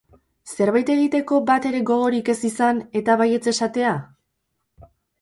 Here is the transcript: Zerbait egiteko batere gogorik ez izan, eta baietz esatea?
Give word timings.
Zerbait 0.53 0.89
egiteko 0.93 1.41
batere 1.51 1.83
gogorik 1.91 2.33
ez 2.35 2.39
izan, 2.51 2.83
eta 3.03 3.21
baietz 3.23 3.45
esatea? 3.55 3.97